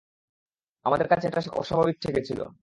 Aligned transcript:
আমাদের 0.85 1.07
কাছে 1.07 1.25
এটা 1.27 1.41
অস্বাভাবিক 1.53 1.97
ঠেকেছিল। 2.01 2.39